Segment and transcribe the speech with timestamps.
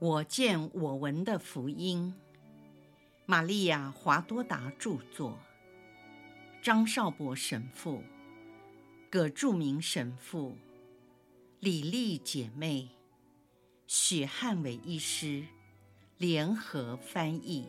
[0.00, 2.14] 我见我闻的福音，
[3.26, 5.38] 玛利亚·华多达著作，
[6.62, 8.02] 张少博神父、
[9.10, 10.56] 葛著名神父、
[11.58, 12.88] 李丽姐妹、
[13.86, 15.44] 许汉伟医师。
[16.16, 17.66] 联合翻译。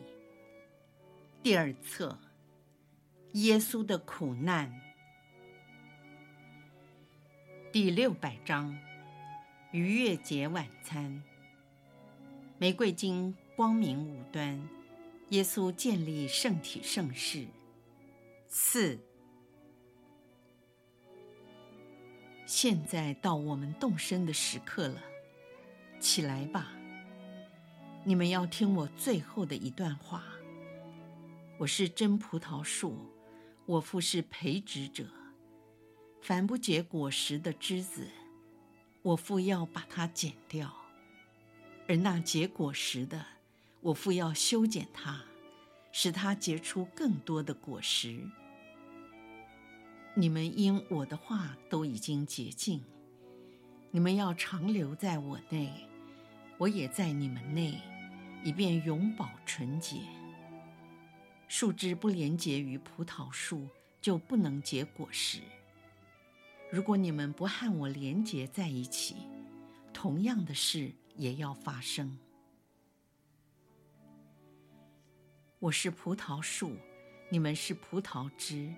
[1.42, 2.18] 第二册：
[3.32, 4.70] 耶稣的苦难，
[7.72, 8.78] 第六百章：
[9.70, 11.22] 逾越节晚餐。
[12.62, 14.56] 玫瑰金光明五端，
[15.30, 17.48] 耶稣建立圣体圣事。
[18.46, 18.96] 四，
[22.46, 25.02] 现在到我们动身的时刻了，
[25.98, 26.70] 起来吧！
[28.04, 30.22] 你们要听我最后的一段话。
[31.58, 32.96] 我是真葡萄树，
[33.66, 35.08] 我父是培植者。
[36.20, 38.06] 凡不结果实的枝子，
[39.02, 40.72] 我父要把它剪掉。
[41.88, 43.24] 而那结果实的，
[43.80, 45.22] 我父要修剪它，
[45.90, 48.20] 使它结出更多的果实。
[50.14, 52.82] 你们因我的话都已经洁净，
[53.90, 55.72] 你们要常留在我内，
[56.58, 57.78] 我也在你们内，
[58.44, 60.00] 以便永保纯洁。
[61.48, 63.66] 树枝不连结于葡萄树，
[64.00, 65.40] 就不能结果实。
[66.70, 69.16] 如果你们不和我连结在一起，
[69.92, 70.92] 同样的事。
[71.16, 72.18] 也要发生。
[75.58, 76.76] 我是葡萄树，
[77.30, 78.74] 你们是葡萄枝。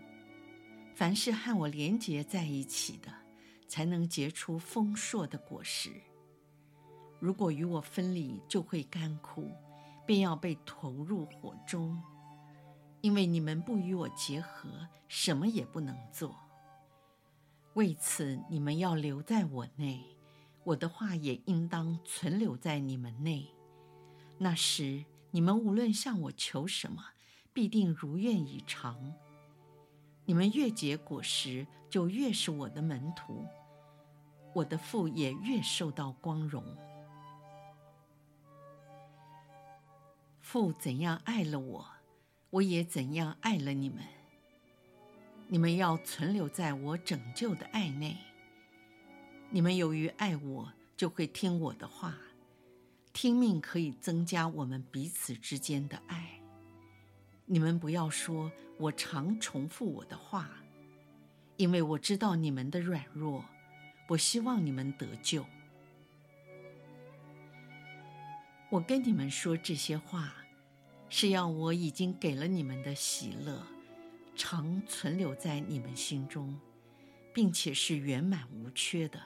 [0.94, 3.12] 凡是和我连结在一起的，
[3.66, 5.90] 才能结出丰硕的果实。
[7.18, 9.50] 如果与我分离，就会干枯，
[10.06, 12.00] 便要被投入火中。
[13.00, 16.36] 因为你们不与我结合，什么也不能做。
[17.74, 20.13] 为此，你们要留在我内。
[20.64, 23.46] 我的话也应当存留在你们内，
[24.38, 27.04] 那时你们无论向我求什么，
[27.52, 29.14] 必定如愿以偿。
[30.24, 33.44] 你们越结果实，就越是我的门徒，
[34.54, 36.64] 我的父也越受到光荣。
[40.40, 41.86] 父怎样爱了我，
[42.48, 44.02] 我也怎样爱了你们。
[45.48, 48.16] 你们要存留在我拯救的爱内。
[49.54, 52.18] 你们由于爱我，就会听我的话。
[53.12, 56.40] 听命可以增加我们彼此之间的爱。
[57.46, 60.50] 你们不要说我常重复我的话，
[61.56, 63.44] 因为我知道你们的软弱。
[64.08, 65.46] 我希望你们得救。
[68.70, 70.34] 我跟你们说这些话，
[71.08, 73.64] 是要我已经给了你们的喜乐，
[74.34, 76.58] 常存留在你们心中，
[77.32, 79.22] 并且是圆满无缺的。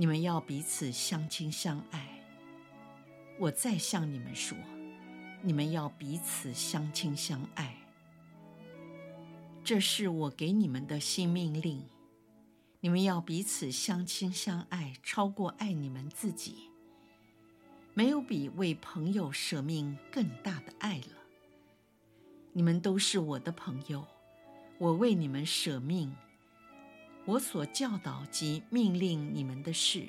[0.00, 2.08] 你们要彼此相亲相爱。
[3.36, 4.56] 我再向你们说，
[5.42, 7.74] 你们要彼此相亲相爱。
[9.64, 11.82] 这是我给你们的新命令。
[12.78, 16.70] 你们要彼此相亲相爱，超过爱你们自己。
[17.92, 21.16] 没有比为朋友舍命更大的爱了。
[22.52, 24.06] 你们都是我的朋友，
[24.78, 26.14] 我为你们舍命。
[27.28, 30.02] 我所教导及命令你们的事，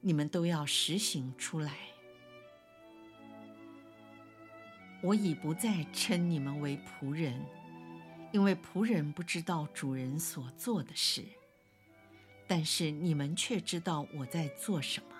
[0.00, 1.76] 你们都要实行出来。
[5.02, 7.44] 我已不再称你们为仆人，
[8.30, 11.24] 因为仆人不知道主人所做的事，
[12.46, 15.16] 但是你们却知道我在做什么。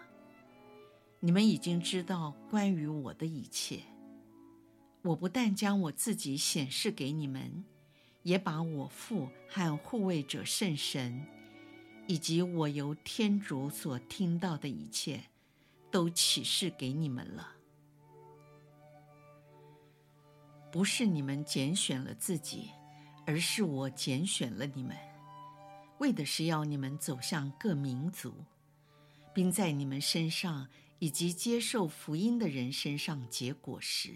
[1.19, 3.81] 你们已经知道关于我的一切。
[5.02, 7.64] 我不但将我自己显示给你们。
[8.22, 11.27] 也把我父和护卫者圣神，
[12.06, 15.21] 以及我由天主所听到的一切，
[15.91, 17.53] 都启示给你们了。
[20.70, 22.70] 不是你们拣选了自己，
[23.26, 24.96] 而是我拣选了你们，
[25.99, 28.32] 为的是要你们走向各民族，
[29.35, 30.67] 并在你们身上
[30.99, 34.14] 以及接受福音的人身上结果实，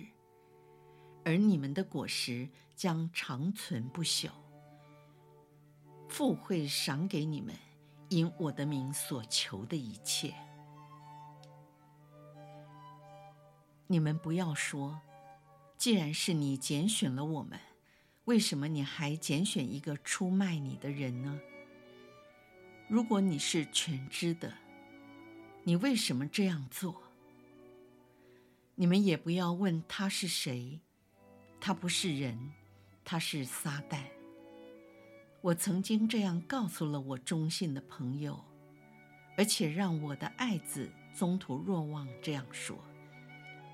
[1.26, 2.48] 而你们的果实。
[2.76, 4.28] 将长存不朽。
[6.10, 7.54] 父会赏给你们
[8.10, 10.34] 因我的名所求的一切。
[13.86, 15.00] 你们不要说，
[15.78, 17.58] 既然是你拣选了我们，
[18.26, 21.40] 为什么你还拣选一个出卖你的人呢？
[22.88, 24.52] 如果你是全知的，
[25.64, 27.02] 你为什么这样做？
[28.74, 30.82] 你们也不要问他是谁，
[31.60, 32.38] 他不是人。
[33.08, 34.00] 他是撒旦。
[35.40, 38.44] 我曾经这样告诉了我忠信的朋友，
[39.36, 42.76] 而且让我的爱子宗徒若望这样说：“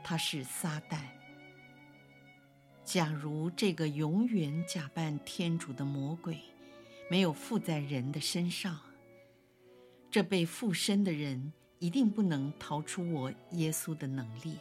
[0.04, 1.00] 他是撒旦。
[2.84, 6.38] 假如这个永远假扮天主的魔鬼
[7.10, 8.78] 没有附在人的身上，
[10.10, 14.58] 这被附身的人一定不能逃出我耶稣的能力。”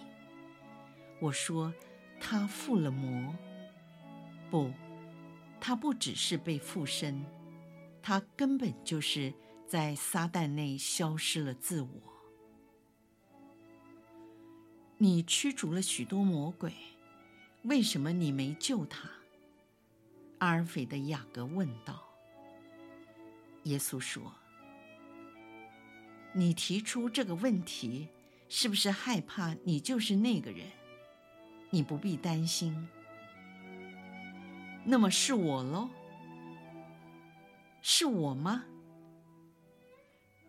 [1.19, 1.73] 我说
[2.21, 3.35] ：“他附了魔。”
[4.50, 4.71] 不，
[5.59, 7.25] 他不只是被附身，
[8.01, 9.33] 他根本就是
[9.65, 11.89] 在撒旦内消失了自我。
[14.97, 16.73] 你驱逐了许多魔鬼，
[17.63, 19.09] 为什么你没救他？
[20.39, 22.03] 阿尔斐的雅各问道。
[23.63, 24.33] 耶稣说
[26.33, 28.09] ：“你提出这个问题，
[28.50, 30.68] 是不是害怕你就是那个人？
[31.71, 32.88] 你不必担心。”
[34.85, 35.89] 那么是我喽？
[37.81, 38.63] 是我吗？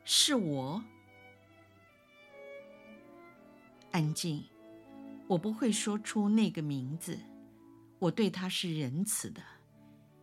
[0.04, 0.82] 是我？
[3.90, 4.44] 安静，
[5.26, 7.18] 我不会说出那个名字。
[7.98, 9.42] 我对他是仁慈的，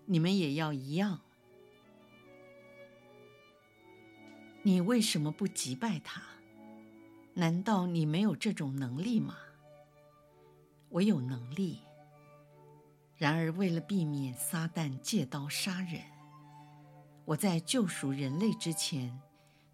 [0.05, 1.21] 你们也要一样。
[4.63, 6.21] 你为什么不击败他？
[7.35, 9.37] 难道你没有这种能力吗？
[10.89, 11.81] 我有能力。
[13.15, 16.01] 然而，为了避免撒旦借刀杀人，
[17.25, 19.21] 我在救赎人类之前，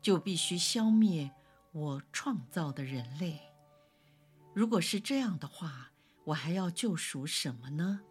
[0.02, 1.32] 就必须消灭
[1.72, 3.40] 我创造的人类。
[4.54, 5.92] 如果是这样的话，
[6.24, 8.02] 我还要救赎什么呢？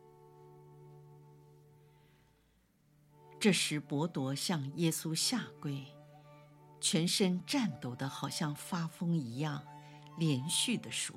[3.41, 5.85] 这时，伯多向耶稣下跪，
[6.81, 9.63] 全身颤抖的好像发疯一样，
[10.17, 11.17] 连续的说：“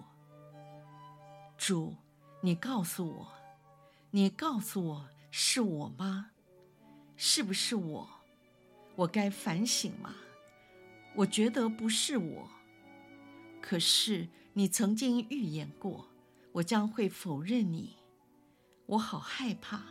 [1.57, 1.95] 主，
[2.41, 3.31] 你告诉我。”
[4.11, 6.31] 你告诉我是我吗？
[7.17, 8.09] 是不是我？
[8.95, 10.15] 我该反省吗？
[11.13, 12.49] 我觉得不是我。
[13.61, 16.07] 可是你曾经预言过，
[16.53, 17.97] 我将会否认你。
[18.85, 19.83] 我好害怕，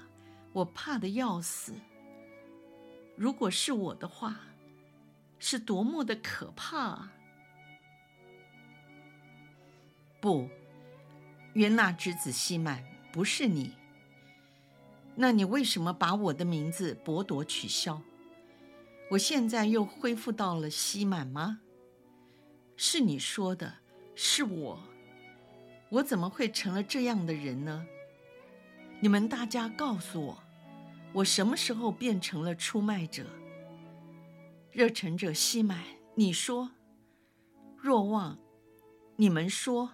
[0.55, 1.75] 我怕的要死。
[3.17, 4.41] 如果是我的话，
[5.39, 7.13] 是多么的可怕啊！
[10.21, 10.49] 不，
[11.57, 13.73] 约纳之子西满，不是你。
[15.15, 18.03] 那你为什么把我的名字剥夺取消？
[19.11, 21.61] 我现在又恢复到了西满吗？
[22.77, 23.77] 是你说的，
[24.15, 24.79] 是我，
[25.89, 27.87] 我怎么会成了这样的人呢？
[29.01, 30.43] 你们大家告诉我，
[31.15, 33.25] 我什么时候变成了出卖者？
[34.71, 35.83] 热忱者西满，
[36.17, 36.73] 你说，
[37.79, 38.39] 若望，
[39.17, 39.93] 你们说，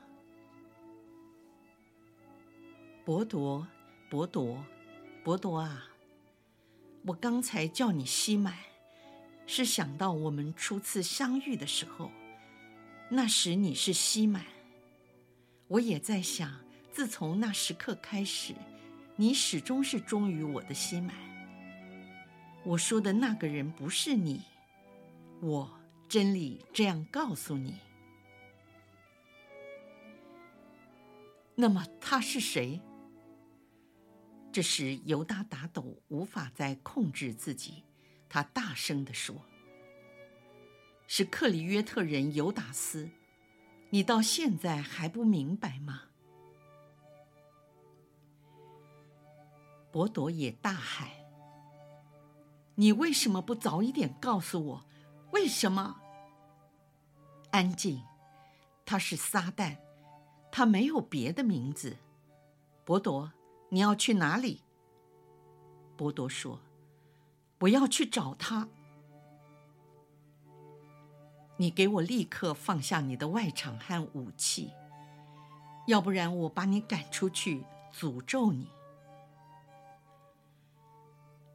[3.05, 3.67] 伯多，
[4.09, 4.65] 伯多。
[5.25, 5.87] 伯多啊，
[7.07, 8.57] 我刚才叫你西满，
[9.47, 12.11] 是想到我们初次相遇的时候，
[13.09, 14.45] 那时你是西满。
[15.69, 16.59] 我也在想，
[16.91, 18.53] 自从那时刻开始，
[19.15, 21.15] 你始终是忠于我的西满。
[22.65, 24.43] 我说的那个人不是你，
[25.41, 25.71] 我
[26.09, 27.77] 真理这样告诉你。
[31.55, 32.81] 那么他是谁？
[34.53, 37.85] 这时，犹大打抖，无法再控制自己。
[38.29, 39.47] 他大声地说
[41.09, 43.09] ：“是克里约特人犹达斯，
[43.91, 46.03] 你到现在还不明白吗？”
[49.91, 51.09] 伯多也大喊
[52.77, 54.85] ：“你为什么不早一点告诉我？
[55.33, 55.99] 为什么？”
[57.53, 58.03] 安静，
[58.85, 59.79] 他是撒旦，
[60.51, 61.97] 他没有别的名字。
[62.85, 63.33] 伯多。
[63.73, 64.61] 你要去哪里？
[65.97, 66.61] 伯多说
[67.61, 68.69] ：“我要去找他。
[71.57, 74.71] 你给我立刻放下你的外场和武器，
[75.87, 78.69] 要不然我把你赶出去，诅咒你。”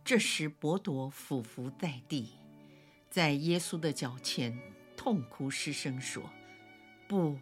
[0.04, 2.32] 这时，伯多俯伏在地，
[3.12, 4.60] 在耶稣的脚前
[4.96, 6.24] 痛哭失声说
[7.08, 7.38] ：“不，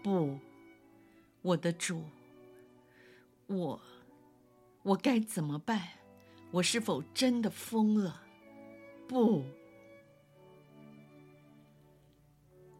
[0.00, 0.38] 不，
[1.42, 2.04] 我的主。”
[3.50, 3.80] 我，
[4.84, 5.88] 我该怎么办？
[6.52, 8.22] 我是否真的疯了？
[9.08, 9.44] 不，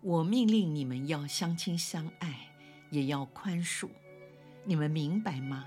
[0.00, 2.52] 我命令你们要相亲相爱，
[2.90, 3.88] 也要宽恕。
[4.64, 5.66] 你们明白吗？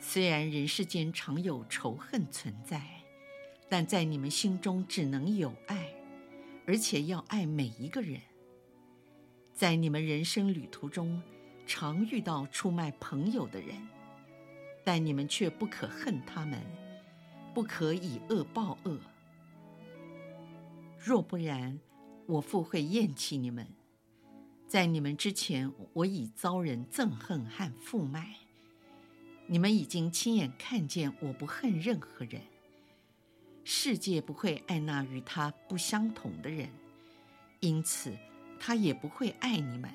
[0.00, 2.82] 虽然人世间常有仇恨存在，
[3.68, 5.92] 但在你们心中只能有爱，
[6.66, 8.22] 而且要爱每一个人。
[9.52, 11.20] 在你们人生旅途中，
[11.68, 13.76] 常遇到出卖朋友的人，
[14.82, 16.58] 但你们却不可恨他们，
[17.52, 18.98] 不可以恶报恶。
[20.98, 21.78] 若不然，
[22.24, 23.66] 我父会厌弃你们。
[24.66, 28.34] 在你们之前，我已遭人憎恨和负卖。
[29.46, 32.40] 你们已经亲眼看见我不恨任何人。
[33.62, 36.70] 世界不会爱那与他不相同的人，
[37.60, 38.16] 因此
[38.58, 39.90] 他也不会爱你们。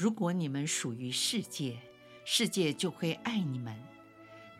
[0.00, 1.78] 如果你们属于世界，
[2.24, 3.76] 世界就会爱你们。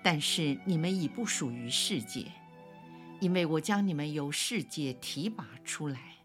[0.03, 2.31] 但是你们已不属于世界，
[3.23, 6.17] 因为我将你们由世界提拔出来。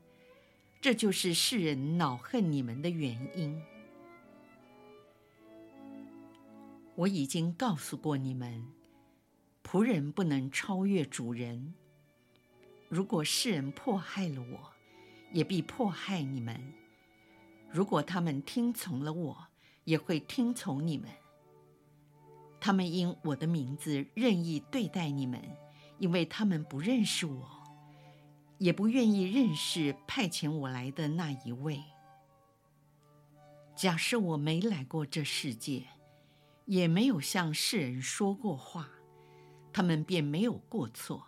[0.82, 3.58] 这就是世人恼恨你们的原因。
[6.96, 8.68] 我已经告诉过你们，
[9.64, 11.74] 仆人不能超越主人。
[12.90, 14.74] 如果世人迫害了我，
[15.32, 16.58] 也必迫害你们；
[17.76, 19.48] 如果他们听从了我，
[19.84, 21.10] 也会听从你们。
[22.58, 25.42] 他们因我的名字任意对待你们，
[26.00, 27.50] 因为他们不认识我。
[28.60, 31.84] 也不愿意认识派遣我来的那一位。
[33.76, 35.84] 假设我没来过这世界，
[36.64, 38.88] 也没有向世人说过话，
[39.74, 41.28] 他们便没有过错。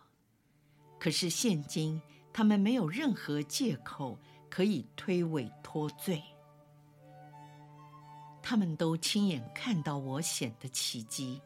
[0.97, 2.01] 可是现今，
[2.31, 4.17] 他们没有任何借口
[4.49, 6.23] 可以推诿脱罪。
[8.49, 11.41] 他们都亲眼看到我显的奇迹，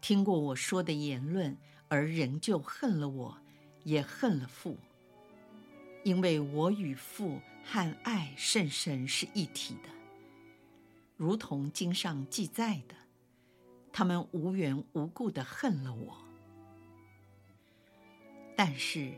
[0.00, 1.56] 听过我说的言论，
[1.86, 3.38] 而仍旧恨了我。
[3.84, 4.76] 也恨了父，
[6.02, 9.88] 因为我与父和爱圣神是一体的，
[11.16, 12.96] 如同经上记载的，
[13.92, 16.18] 他们无缘无故地恨了我。
[18.56, 19.12] 但是，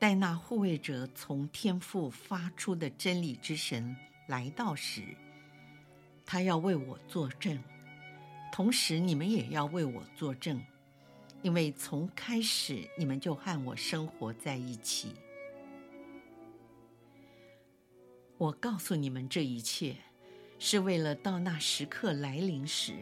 [0.00, 5.02] 待那护卫者从天父发出的真理之神来到时，
[6.24, 7.62] 他要为我作证，
[8.52, 10.62] 同时你们也要为我作证。
[11.42, 15.16] 因为从开始你们就和我生活在一起。
[18.38, 19.96] 我告诉你们这一切，
[20.60, 22.94] 是为了到那时刻来临时，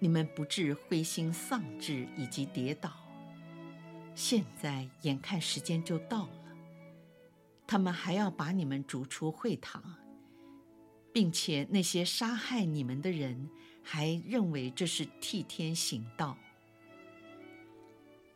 [0.00, 2.92] 你们不致灰心丧志以及跌倒。
[4.16, 6.56] 现在眼看时间就到了，
[7.68, 9.94] 他们还要把你们逐出会堂，
[11.14, 13.48] 并且那些杀害你们的人
[13.84, 16.36] 还认为这是替天行道。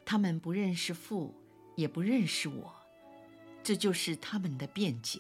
[0.05, 1.35] 他们不认识父，
[1.75, 2.73] 也不认识我，
[3.65, 5.19] 这就是他们的辩解。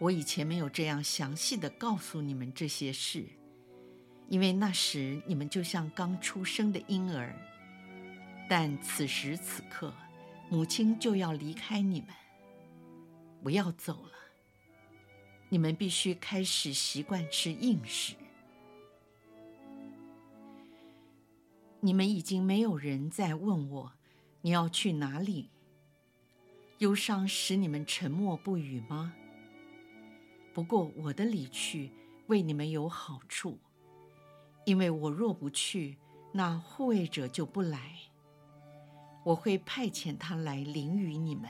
[0.00, 3.24] 我以前没有这样详细的告诉你们这些事，
[4.28, 7.32] 因为那时你们就像刚出生的婴儿。
[8.48, 9.94] 但此时此刻，
[10.50, 12.10] 母亲就要离开你们，
[13.44, 14.12] 我要走了，
[15.54, 18.16] 你们必须开始习惯吃硬食。
[21.78, 23.92] 你们已经没有人再问我，
[24.40, 25.50] 你要去哪里？
[26.78, 29.14] 忧伤使你们沉默不语吗？
[30.52, 31.92] 不过我的离去
[32.26, 33.56] 为你们有好处，
[34.66, 35.96] 因为我若不去，
[36.32, 37.92] 那护卫者就不来。
[39.22, 41.48] 我会派遣他来临于你们。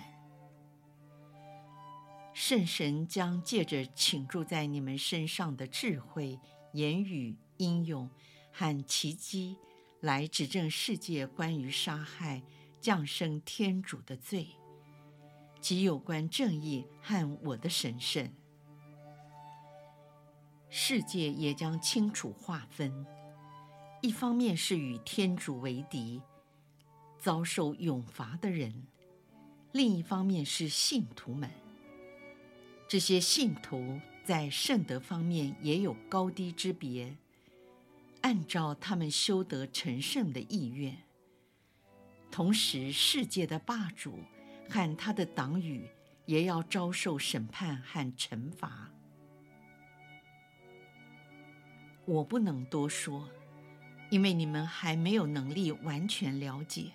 [2.35, 6.39] 圣神将借着倾注在你们身上的智慧、
[6.73, 8.11] 言语、英勇
[8.53, 9.57] 和奇迹。
[10.01, 12.43] 来指证世界关于杀害
[12.79, 14.49] 降生天主的罪，
[15.63, 18.31] 及有关正义和我的神圣。
[20.69, 23.07] 世界也将清楚划分：
[24.03, 26.21] 一方面是与天主为敌、
[27.19, 28.71] 遭受永罚的人；
[29.73, 31.51] 另一方面是信徒们。
[32.87, 37.17] 这些信徒在圣德方面也有高低之别。
[38.21, 40.97] 按照他们修得成圣的意愿，
[42.31, 44.19] 同时世界的霸主
[44.71, 45.87] 和他的党羽
[46.25, 48.91] 也要遭受审判和惩罚。
[52.07, 53.29] 我不能多说，
[54.09, 56.93] 因为你们还没有能力完全了解。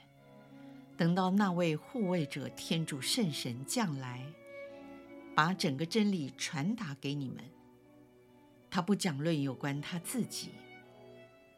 [0.97, 4.25] 等到那位护卫者天主圣神降来，
[5.39, 7.41] 把整个真理传达给你们，
[8.69, 10.49] 他不讲论有关他自己。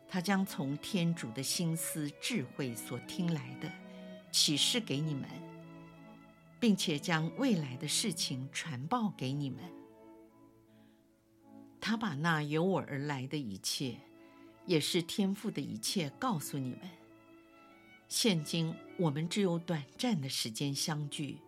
[0.08, 3.68] 他将从天主的心思智慧所听来的
[4.32, 5.28] 启示给你们，
[6.60, 9.64] 并且将未来的事情传报给你们。
[11.80, 13.98] 他把那由我而来的一切，
[14.68, 16.82] 也是天赋的一切告诉你们。
[18.08, 21.40] 现今我们只有短暂的时间相聚，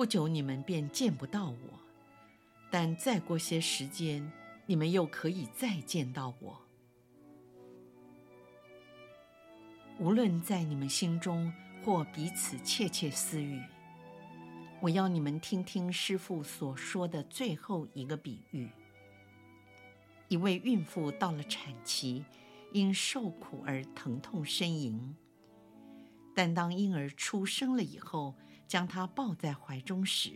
[0.00, 1.78] 不久你们便见不到我，
[2.70, 4.32] 但再过些时间，
[4.64, 6.58] 你们又可以再见到我。
[9.98, 11.52] 无论在你们心中
[11.84, 13.62] 或彼此窃窃私语，
[14.80, 18.70] 我要你们听听师父所说的最后一个比喻：
[20.28, 22.24] 一位孕妇到了产期，
[22.72, 25.14] 因受苦而疼痛呻吟，
[26.34, 28.34] 但当婴儿出生了以后，
[28.70, 30.30] 将他抱在怀中时，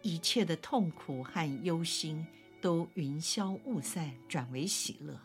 [0.00, 2.26] 一切的痛苦和忧心
[2.58, 5.20] 都云消雾散，转为喜乐，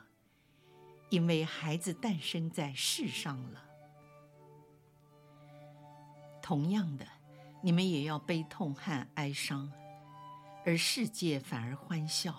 [1.10, 3.64] 因为孩子诞生在世上了。
[6.42, 7.08] 同样的。
[7.64, 9.72] 你们也要悲痛和哀伤，
[10.66, 12.36] 而世界反而欢笑。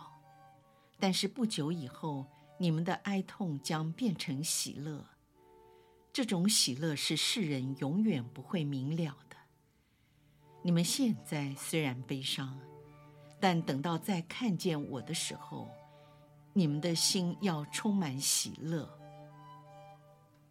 [0.99, 2.27] 但是不久以后，
[2.59, 5.07] 你们的哀痛将变成喜乐。
[6.13, 9.37] 这种喜乐是世人永远不会明了的。
[10.63, 12.61] 你们现在虽然悲伤，
[13.41, 15.71] 但等到再看见我的时候，
[16.53, 18.87] 你们的心要充满喜乐，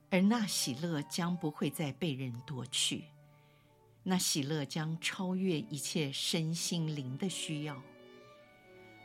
[0.10, 3.03] 而那喜乐将不会再被人夺去。
[4.01, 7.80] 那喜乐将超越一切身心灵的需要。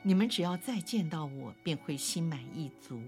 [0.03, 2.99] 你们只要再见到我，便会心满意足，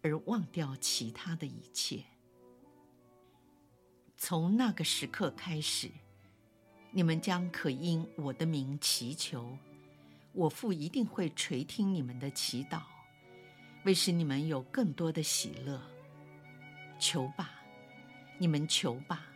[0.00, 2.02] 而忘掉其他的一切。
[4.22, 5.90] 从那个时刻开始，
[6.90, 9.56] 你们将可因我的名祈求，
[10.34, 12.82] 我父一定会垂听你们的祈祷，
[13.84, 15.80] 为使你们有更多的喜乐。
[16.98, 17.62] 求吧，
[18.36, 19.26] 你们求吧。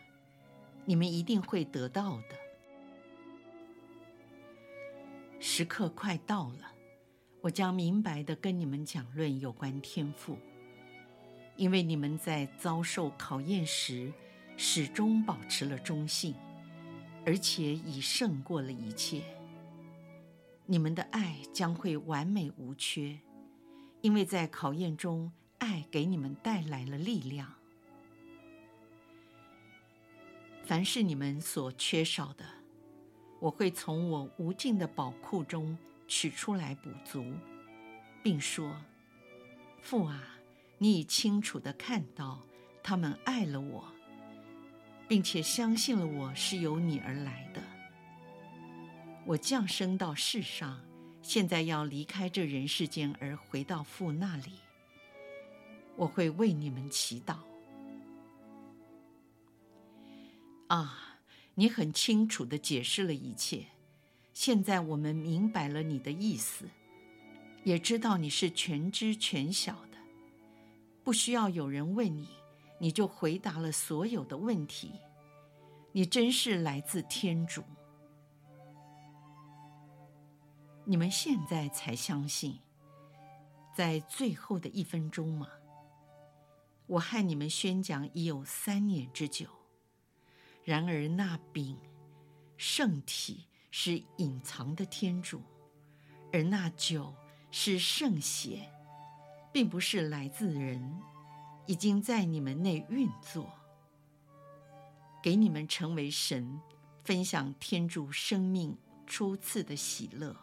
[0.85, 2.37] 你们一定会得到的。
[5.39, 6.71] 时刻快到了，
[7.41, 10.37] 我将明白的跟你们讲论有关天赋，
[11.55, 14.13] 因为你们在遭受考验时，
[14.57, 16.33] 始终保持了忠信，
[17.25, 19.21] 而且已胜过了一切。
[20.65, 23.19] 你们的爱将会完美无缺，
[24.01, 27.53] 因为在考验中，爱给你们带来了力量。
[30.63, 32.45] 凡是你们所缺少的，
[33.39, 37.23] 我会从我无尽的宝库中取出来补足，
[38.23, 38.75] 并说
[39.83, 40.23] ：“父啊，
[40.79, 42.41] 你已清楚的看到
[42.81, 43.85] 他们爱了我，
[45.07, 47.61] 并且相信了我是由你而来的。
[49.25, 50.79] 我降生到世上，
[51.21, 54.53] 现在要离开这人世间而回到父那里。
[55.95, 57.37] 我会为你们祈祷。”
[60.67, 61.19] 啊，
[61.53, 63.65] 你很清楚地解释了一切。
[64.33, 66.65] 现在我们明白了你的意思，
[67.63, 69.97] 也知道你是全知全晓的，
[71.03, 72.27] 不需要有人问你，
[72.77, 74.99] 你就回答了所有的问题。
[75.91, 77.63] 你真是来自天主。
[80.83, 82.59] 你们现在才相信，
[83.73, 85.47] 在最后的一分钟吗？
[86.85, 89.47] 我和你们宣讲已有三年之久。
[90.63, 91.79] 然而，那饼、
[92.57, 95.41] 圣体是隐藏的天主，
[96.31, 97.13] 而那酒
[97.49, 98.69] 是圣血，
[99.51, 101.01] 并不是来自人，
[101.67, 103.51] 已经在你们内运作，
[105.23, 106.59] 给你们成为神，
[107.03, 110.35] 分享天主生命初次的喜乐。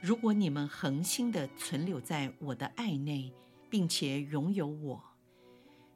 [0.00, 3.32] 如果你们恒心的存留在我的爱内，
[3.68, 5.02] 并且拥有我。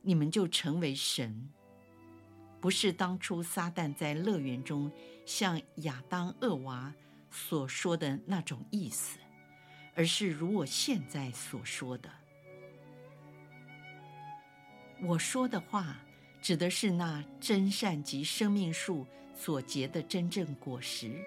[0.02, 1.48] 你们就成为神，
[2.60, 4.90] 不是当初撒旦在乐园中
[5.26, 6.92] 向亚当、厄娃
[7.30, 9.18] 所说的那种意思，
[10.00, 12.10] 而是如我现在所说的。
[15.02, 15.94] 我说的话，
[16.40, 21.22] 指的是那真善及生命树所结的真正果实。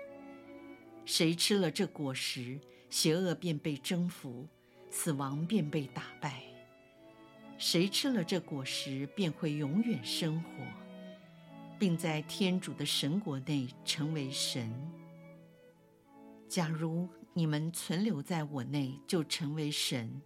[1.05, 2.59] 谁吃了这果实，
[2.89, 4.47] 邪恶便被征服，
[4.89, 6.41] 死亡便被打败。
[7.59, 10.49] 谁吃了这果实，便会永远生活，
[11.77, 14.73] 并在天主的神国内成为神。
[16.49, 20.22] 假如你们存留在我内，就成为神。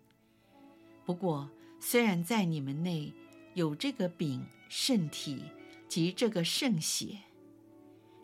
[1.06, 3.14] 不过，虽然在你们内
[3.54, 5.42] 有这个饼、圣体
[5.88, 7.18] 及这个圣血，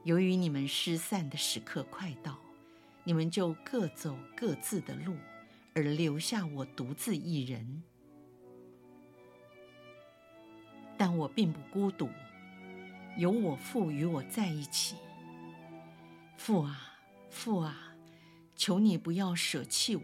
[0.03, 2.37] 由于你们失散的时刻快到，
[3.05, 5.15] 你们就各走各自的路，
[5.73, 7.83] 而留下我独自一人。
[10.97, 12.09] 但我并不孤独，
[13.17, 14.97] 有我父与我在一起。
[16.35, 16.97] 父啊，
[17.29, 17.92] 父啊，
[18.63, 20.03] 求你不要舍弃我。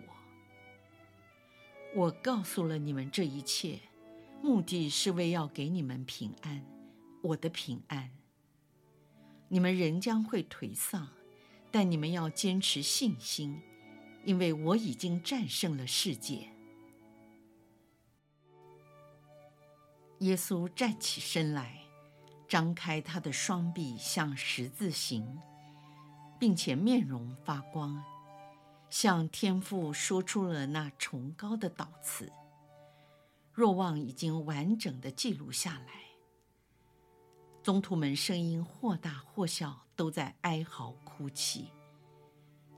[1.96, 3.80] 我告诉了你们这一切，
[4.44, 6.66] 目的是为要给你们平安，
[7.24, 8.12] 我的平安。
[9.48, 11.08] 你们仍将会颓丧，
[11.72, 13.62] 但你们要坚持信心，
[14.26, 16.50] 因为我已经战胜了世界。
[20.18, 21.80] 耶稣站起身来，
[22.46, 25.40] 张开他的双臂像十字形，
[26.38, 28.04] 并且面容发光，
[28.90, 32.32] 向天父说出了那崇高的祷词。
[33.54, 36.00] 若望已经完整的记录下来。
[37.62, 41.72] 宗徒们声音或大或小，都在哀嚎哭泣。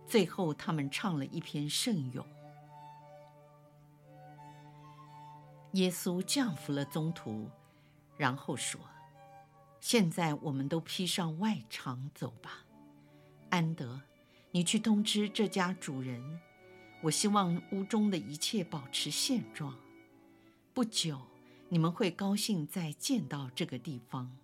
[0.08, 2.26] 最后，他们唱了一篇圣咏。
[5.74, 7.50] 耶稣降服了宗徒，
[8.18, 8.82] 然后说
[9.80, 12.66] ：“现在我们都披上外裳走吧。
[13.52, 14.02] 安德，
[14.52, 16.40] 你去通知这家主人，
[17.02, 19.78] 我希望屋中的一切保持现状。
[20.74, 21.20] 不久，
[21.70, 24.38] 你们会高兴再见到这个地方。”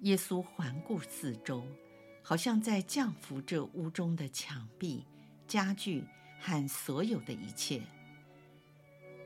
[0.00, 1.62] 耶稣环顾四周，
[2.22, 5.04] 好像在降服这屋中的墙壁、
[5.46, 6.04] 家具
[6.38, 7.82] 和所有的一切。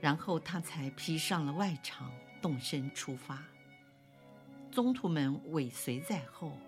[0.01, 2.05] 然后他才披上了外裳，
[2.43, 3.43] 动身出发。
[4.71, 6.59] 宗徒们尾随在后，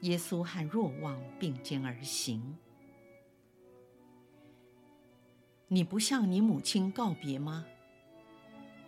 [0.00, 2.56] 耶稣和若望并肩而行。
[5.68, 7.66] 你不向你母亲告别吗？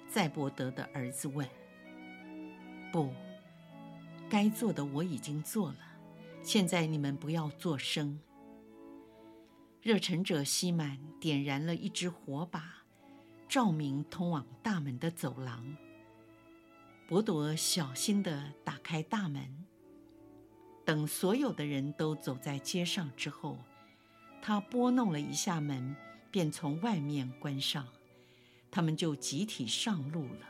[0.08, 1.48] 载伯德的儿子问。
[2.92, 3.12] 不，
[4.28, 5.78] 该做的我已经做了。
[6.42, 8.20] 现在你们不要作声。
[9.82, 12.74] 热忱者西满点燃了一支火把。
[13.48, 15.74] 照明通往大门的走廊。
[17.06, 19.64] 伯多小心地打开大门。
[20.88, 23.58] 等所有的人都走在街上之后，
[24.40, 25.94] 他拨弄了一下门，
[26.30, 27.86] 便从外面关上。
[28.70, 30.48] 他们就集体上路了。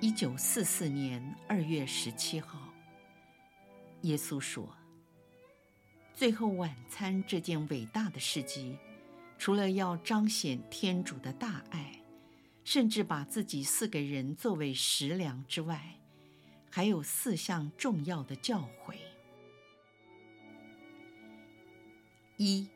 [0.00, 2.72] 一九四四年二月十七号，
[4.02, 4.72] 耶稣说
[6.14, 8.78] ：“最后晚餐这件伟大的事迹。”
[9.38, 12.00] 除了要彰显天主的大爱，
[12.62, 15.96] 甚至把自己赐给人作为食粮之外，
[16.70, 18.94] 还有四项重要的教诲：
[22.36, 22.68] 一、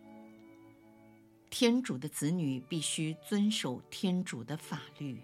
[1.49, 5.23] 天主的子女必须遵守天主的法律。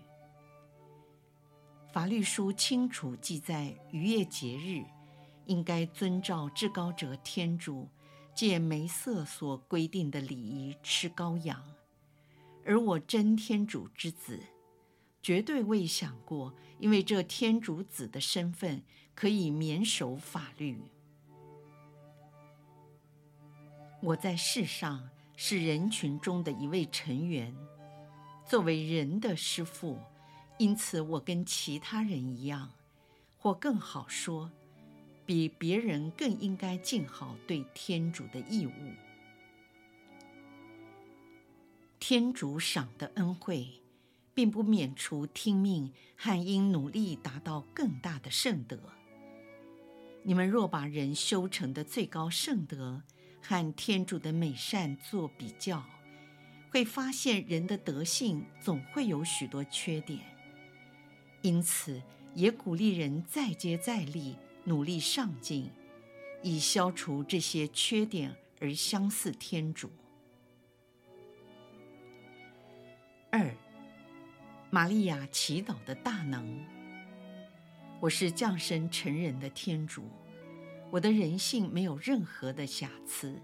[1.93, 4.85] 法律书清楚记载，逾越节日
[5.47, 7.89] 应该遵照至高者天主。
[8.33, 11.63] 借梅瑟所规定的礼仪吃羔羊，
[12.65, 14.41] 而我真天主之子，
[15.23, 18.83] 绝对未想过，因为这天主子的身份
[19.15, 20.81] 可以免守法律。
[24.03, 27.55] 我在世上是人群中的一位成员，
[28.47, 29.99] 作为人的师父，
[30.59, 32.71] 因此我跟其他人一样，
[33.39, 34.51] 或更好说。
[35.27, 38.73] 比别人更应该尽好对天主的义务。
[42.01, 43.80] 天主赏的恩惠，
[44.41, 48.81] 并不免除听命和应努力达到更大的圣德。
[50.23, 53.03] 你们若把人修成的最高圣德
[53.43, 55.85] 和天主的美善做比较，
[56.71, 60.21] 会发现人的德性总会有许多缺点。
[61.43, 62.01] 因此，
[62.35, 64.39] 也鼓励人再接再厉。
[64.65, 65.71] 努力上进，
[66.43, 69.91] 以消除这些缺点而相似天主。
[73.31, 73.55] 二，
[74.73, 76.65] 玛利亚祈祷的大能。
[77.99, 80.05] 我是降生成人的天主，
[80.93, 83.43] 我的人性没有任何的瑕疵，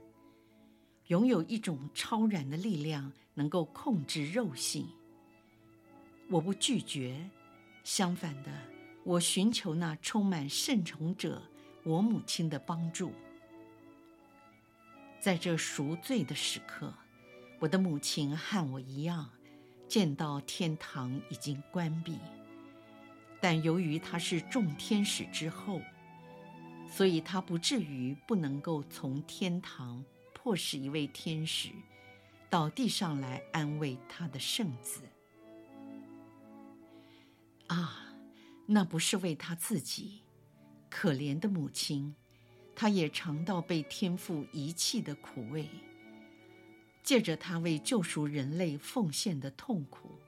[1.08, 4.86] 拥有一种超然的力量，能够控制肉性。
[6.30, 7.28] 我不拒绝，
[7.82, 8.52] 相反的。
[9.02, 11.42] 我寻求那充满圣宠者，
[11.82, 13.12] 我母亲的帮助。
[15.20, 16.94] 在这赎罪的时刻，
[17.58, 19.28] 我的母亲和我一样，
[19.88, 22.18] 见到天堂已经关闭，
[23.40, 25.80] 但由于她是众天使之后，
[26.88, 31.70] 所以她不至于不能够从天堂迫使一位天使
[32.50, 35.02] 到地上来安慰她的圣子。
[37.68, 38.02] 啊！
[38.68, 40.22] 那不是为他自己，
[40.90, 42.16] 可怜的母亲，
[42.74, 45.68] 她也尝到被天父遗弃的苦味。
[47.06, 50.18] 借着他为救赎人类奉献的痛苦，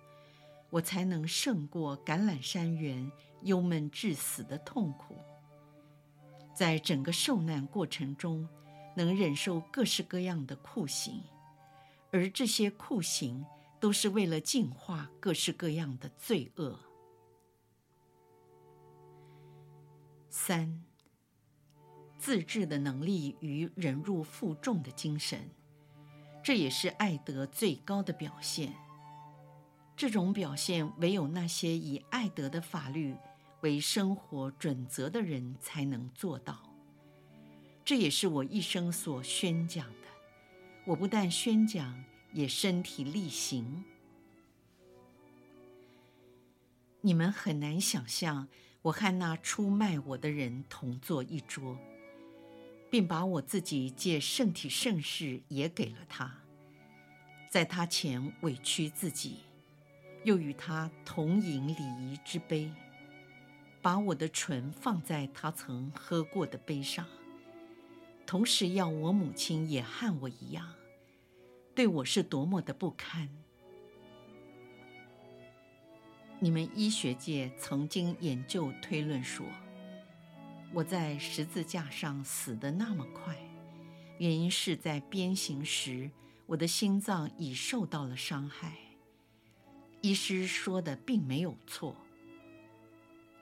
[0.71, 3.11] 我才能胜过橄榄山园
[3.43, 5.17] 忧闷致死的痛苦。
[6.55, 8.49] 在整个受难过程中，
[8.97, 11.21] 能忍受各式各样的酷刑，
[12.13, 13.45] 而这些酷刑
[13.81, 16.79] 都是为了净化各式各样的罪恶。
[20.31, 20.85] 三、
[22.17, 25.51] 自制的能力与忍辱负重的精神，
[26.49, 28.73] 这也是爱德最高的表现。
[29.95, 33.15] 这种表现唯有那些以爱德的法律
[33.61, 36.59] 为生活准则的人才能做到。
[37.85, 40.09] 这也是我一生所宣讲的。
[40.87, 43.85] 我不但宣讲，也身体力行。
[47.03, 48.49] 你们很难想象，
[48.81, 51.77] 我和那出卖我的人同坐一桌，
[52.91, 56.43] 并把我自己借圣体圣事也给了他，
[57.51, 59.41] 在他前委屈自己。
[60.25, 62.71] 又与他同饮礼仪之杯，
[63.81, 67.07] 把我的唇放在他曾喝过的杯上，
[68.27, 70.75] 同时要我母亲也和我一样，
[71.75, 73.29] 对我是多么的不堪。
[76.41, 79.47] 你们医学界曾经研究推论说，
[80.73, 83.37] 我在十字架上死得那么快，
[84.19, 86.11] 原因是在鞭刑时，
[86.47, 88.75] 我的心脏已受到了伤害。
[90.03, 91.97] 医师说的并没有错，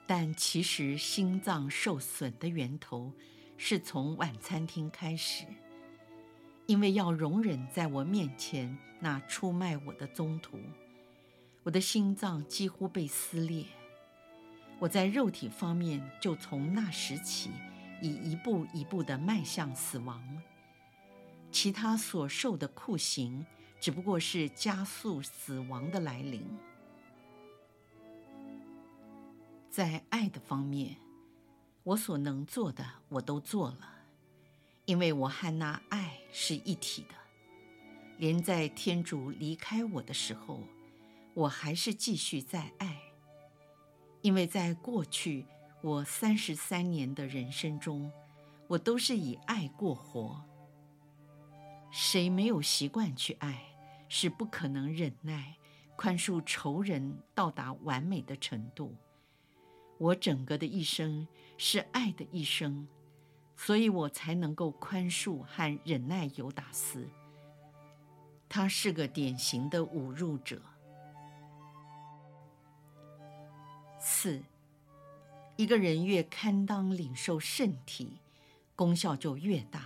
[0.07, 3.11] 但其实心脏受损的源头
[3.57, 5.45] 是从晚餐厅开始，
[6.65, 10.57] 因为要容忍在我面前那出卖我的宗徒，
[11.63, 13.65] 我的心脏几乎被撕裂。
[14.79, 17.49] 我在肉体方面就从那时起，
[18.01, 20.21] 已一步一步的迈向死亡，
[21.51, 23.45] 其他所受的酷刑。
[23.79, 26.43] 只不过是加速死亡的来临。
[29.69, 30.97] 在爱的方面，
[31.83, 33.87] 我所能做的我都做了，
[34.85, 37.13] 因为我和那爱是一体的。
[38.17, 40.63] 连在天主离开我的时候，
[41.35, 42.99] 我还是继续在爱，
[44.27, 45.45] 因为在过去
[45.79, 48.11] 我三十三年的人生中，
[48.67, 50.43] 我都是以爱过活。
[51.91, 53.63] 谁没有习惯去爱，
[54.09, 55.55] 是不可能忍耐、
[55.95, 58.93] 宽恕仇人到达完美的程度。
[59.97, 61.25] 我整个的一生
[61.57, 62.85] 是爱的一生，
[63.55, 67.07] 所以我才能够宽恕和忍耐犹达斯。
[68.49, 70.61] 他是个典型的侮辱者。
[74.09, 74.41] 四，
[75.57, 78.19] 一个人越堪当领受圣体，
[78.73, 79.81] 功效就越大。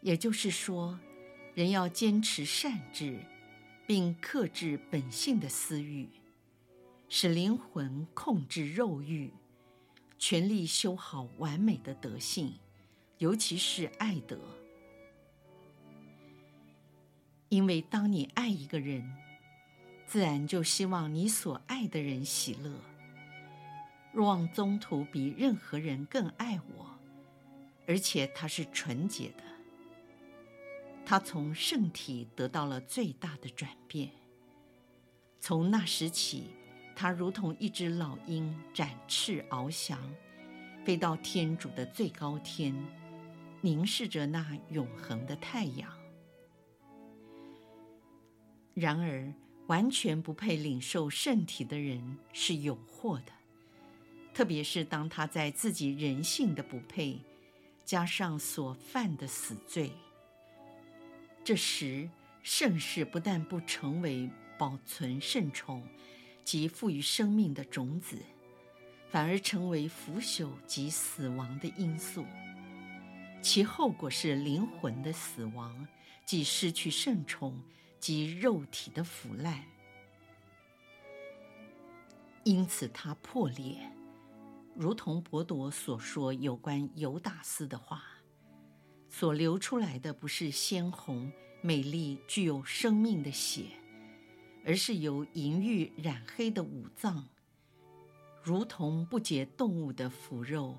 [0.00, 0.96] 也就是说，
[1.54, 3.18] 人要坚持善治，
[3.84, 6.08] 并克制本性的私欲，
[7.08, 9.32] 使灵魂控制肉欲，
[10.16, 12.54] 全力修好完美的德性，
[13.18, 14.38] 尤其是爱德。
[17.48, 19.12] 因为当你爱一个人，
[20.06, 22.70] 自然就希望你所爱的人喜乐。
[24.12, 26.98] 若望宗徒比任何人更爱我，
[27.86, 29.44] 而且他是纯洁的。
[31.04, 34.10] 他从圣体得到了最大的转变。
[35.40, 36.50] 从那时起，
[36.94, 39.98] 他如同一只老鹰展翅翱翔，
[40.84, 42.74] 飞到天主的最高天，
[43.60, 45.90] 凝视着那永恒的太阳。
[48.74, 49.32] 然而，
[49.66, 53.32] 完全不配领受圣体的人是有祸的，
[54.32, 57.20] 特别是当他在自己人性的不配，
[57.84, 59.92] 加上所犯的死罪。
[61.44, 62.08] 这时，
[62.42, 65.86] 圣事不但不成为保存圣宠
[66.44, 68.18] 及赋予生命的种子，
[69.10, 72.24] 反而成为腐朽及死亡的因素。
[73.42, 75.86] 其后果是灵魂的死亡，
[76.24, 77.58] 即失去圣宠
[77.98, 79.64] 及肉体的腐烂。
[82.44, 83.76] 因此，它破裂，
[84.80, 88.02] 如同伯铎所说有关犹达斯的话。
[89.10, 93.66] 所流出来的不是鲜红、美丽、具有生命的血，
[94.64, 97.28] 而是由淫欲染黑的五脏，
[98.42, 100.78] 如同不洁动物的腐肉，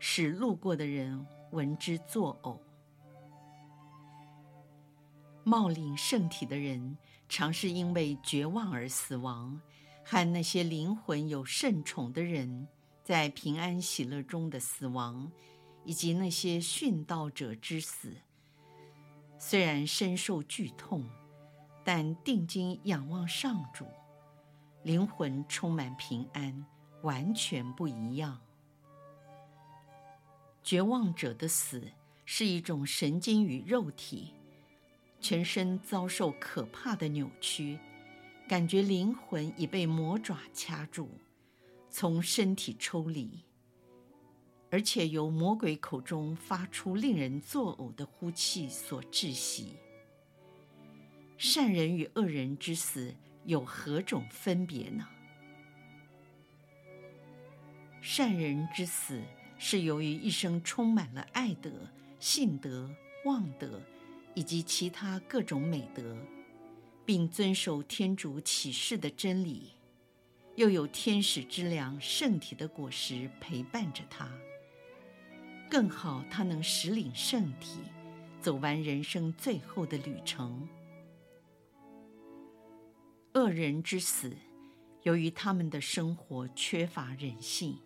[0.00, 2.58] 使路过的人闻之作呕。
[5.44, 9.60] 冒领圣体的人，常是因为绝望而死亡，
[10.04, 12.66] 和那些灵魂有圣宠的人，
[13.06, 15.30] 在平安喜乐中的死亡。
[15.88, 18.12] 以及那些殉道者之死，
[19.38, 21.08] 虽然深受剧痛，
[21.84, 23.86] 但定睛仰望上主，
[24.82, 26.66] 灵魂充满平安，
[27.02, 28.40] 完全不一样。
[30.64, 31.92] 绝望者的死
[32.24, 34.34] 是一种神经与肉体，
[35.20, 37.78] 全身遭受可怕的扭曲，
[38.48, 41.08] 感觉灵魂已被魔爪掐住，
[41.98, 43.30] 从身体抽离。
[44.70, 49.76] 而且由魔鬼口中发出令人作呕的呼气所窒息。
[51.38, 53.14] 善人与恶人之死
[53.46, 55.08] 有何种分别呢？
[58.02, 59.22] 善人之死
[59.56, 61.70] 是由于一生充满了爱德、
[62.20, 63.80] 信德、望德
[64.34, 66.14] 以及其他各种美德，
[67.06, 69.75] 并遵守天主启示的真理，
[70.56, 74.28] 又有天使之粮圣体的果实陪伴着他。
[75.70, 77.80] 更好，他能实领圣体，
[78.40, 80.66] 走完人生最后的旅程。
[83.34, 84.34] 恶人之死，
[85.02, 87.78] 由于他们的生活缺乏人性，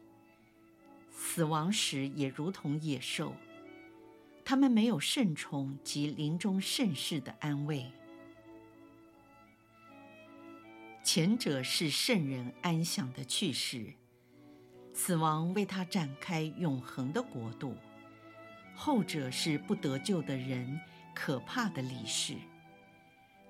[1.10, 3.34] 死亡时也如同野兽，
[4.44, 7.90] 他们没有圣宠及临终圣事的安慰。
[11.12, 13.94] 前者是圣人安详的去世。
[14.94, 17.74] 死亡为他展开永恒的国度，
[18.76, 20.80] 后者是不得救的人
[21.12, 22.36] 可怕的离世。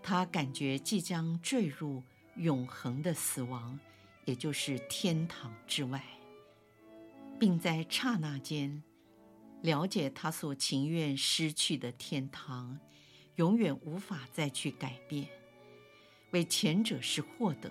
[0.03, 2.03] 他感觉即将坠入
[2.37, 3.79] 永恒的死亡，
[4.25, 6.03] 也就是天堂之外，
[7.39, 8.83] 并在刹那间
[9.61, 12.81] 了解他所情愿失去的天堂，
[13.37, 15.29] 永远无法再去改变。
[16.31, 17.71] 为前者是获得，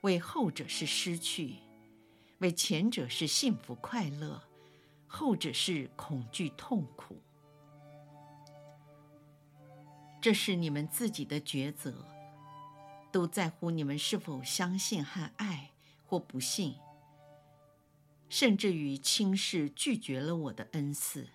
[0.00, 1.56] 为后者是失去。
[2.38, 4.42] 为前者是幸福快乐，
[5.06, 7.22] 后者是恐惧痛苦。
[10.20, 12.06] 这是你们自己的抉择，
[13.12, 15.70] 都在乎你们是否相信和爱，
[16.04, 16.74] 或不信，
[18.28, 21.28] 甚至于轻视拒绝了我的恩赐。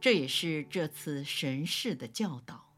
[0.00, 2.75] 这也是这次神事的教导。